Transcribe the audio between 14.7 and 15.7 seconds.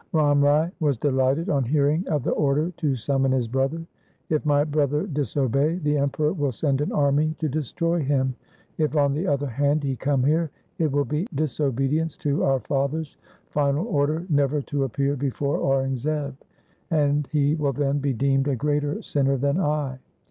appear before